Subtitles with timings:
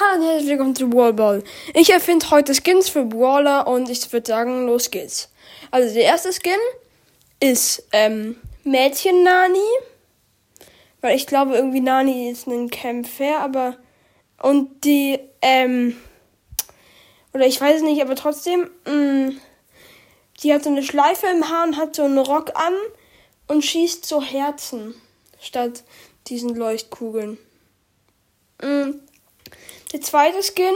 [0.00, 1.42] Hallo und herzlich willkommen zu Wallball.
[1.74, 5.30] Ich erfinde heute Skins für Brawler und ich würde sagen, los geht's.
[5.70, 6.58] Also der erste Skin
[7.38, 9.58] ist ähm, Mädchen Nani.
[11.02, 13.76] Weil ich glaube irgendwie Nani ist ein Kämpfer, aber
[14.42, 15.96] und die, ähm,
[17.34, 19.32] oder ich weiß es nicht, aber trotzdem, mh,
[20.42, 22.74] die hat so eine Schleife im Haar und hat so einen Rock an
[23.48, 24.94] und schießt so Herzen
[25.40, 25.84] statt
[26.28, 27.36] diesen Leuchtkugeln.
[28.62, 28.94] Mh.
[29.92, 30.74] Der zweite Skin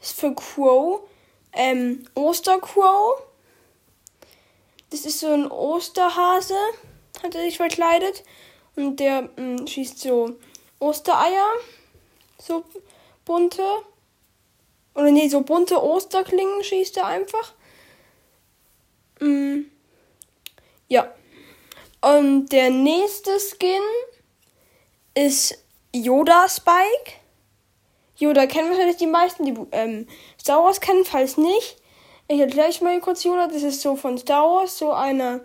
[0.00, 1.00] ist für Crow.
[1.52, 3.22] Ähm, Ostercrow.
[4.90, 6.56] Das ist so ein Osterhase,
[7.22, 8.24] hat er sich verkleidet.
[8.76, 10.36] Und der mh, mm, schießt so
[10.78, 11.46] Ostereier.
[12.38, 12.64] So
[13.24, 13.62] bunte.
[14.94, 17.54] Oder nee, so bunte Osterklingen schießt er einfach.
[19.20, 19.62] Mm,
[20.88, 21.14] ja.
[22.00, 23.82] Und der nächste Skin
[25.14, 25.58] ist
[25.92, 27.19] Yoda Spike.
[28.20, 30.06] Yoda kennen wahrscheinlich die meisten, die ähm,
[30.38, 31.76] Star Wars kennen, falls nicht.
[32.28, 33.48] Ich erkläre euch mal kurz Yoda.
[33.48, 35.40] Das ist so von Star Wars, so einer,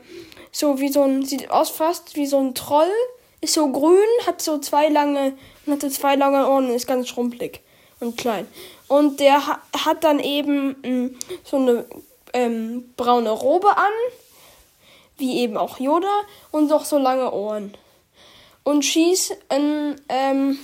[0.51, 2.91] so wie so ein, sieht aus fast wie so ein Troll.
[3.41, 5.37] Ist so grün, hat so zwei lange,
[5.67, 7.61] hat so zwei lange Ohren und ist ganz schrumpelig
[7.99, 8.47] und klein.
[8.87, 11.85] Und der ha hat dann eben mh, mm, so eine
[12.33, 13.93] ähm, braune Robe an,
[15.17, 17.73] wie eben auch Yoda, und noch so lange Ohren.
[18.63, 20.59] Und schießt ein, ähm,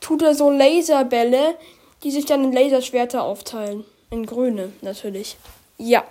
[0.00, 1.56] tut er so Laserbälle,
[2.02, 3.84] die sich dann in Laserschwerter aufteilen.
[4.10, 5.36] In grüne, natürlich.
[5.78, 6.04] Ja.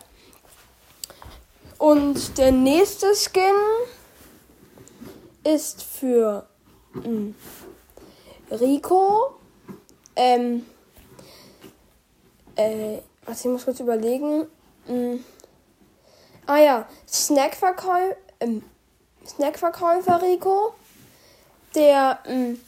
[1.77, 3.55] Und der nächste Skin
[5.43, 6.47] ist für
[6.93, 7.35] mh, hm,
[8.51, 9.35] Rico.
[10.15, 10.65] Ähm,
[12.55, 14.47] äh, was ich muss kurz überlegen.
[14.87, 15.23] Mh, hm.
[16.45, 18.63] ah ja, Snackverkäufer, ähm,
[19.25, 20.73] Snackverkäufer Rico.
[21.75, 22.61] Der mh, hm,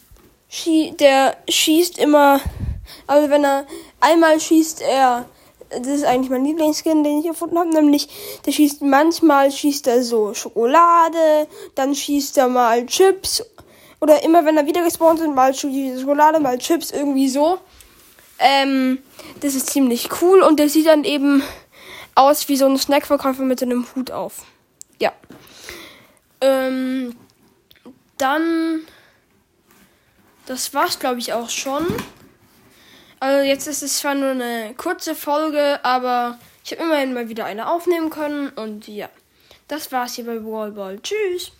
[0.51, 2.41] schie der schießt immer,
[3.07, 3.65] also wenn er
[4.01, 5.25] einmal schießt er,
[5.69, 8.09] das ist eigentlich mein Lieblingsskin, den ich gefunden habe, nämlich
[8.45, 13.43] der schießt manchmal schießt er so Schokolade, dann schießt er mal Chips
[14.01, 17.57] oder immer wenn er wieder gespawnt ist, mal Schokolade, mal Chips, irgendwie so.
[18.39, 18.99] Ähm,
[19.39, 21.43] das ist ziemlich cool und der sieht dann eben
[22.15, 24.43] aus wie so ein Snackverkäufer mit einem Hut auf.
[24.99, 25.13] Ja.
[26.41, 27.15] Ähm,
[28.17, 28.81] dann
[30.51, 31.87] das war's, glaube ich, auch schon.
[33.21, 37.45] Also jetzt ist es zwar nur eine kurze Folge, aber ich habe immerhin mal wieder
[37.45, 38.49] eine aufnehmen können.
[38.49, 39.09] Und ja,
[39.69, 40.99] das war's hier bei Wallball.
[41.01, 41.53] Tschüss.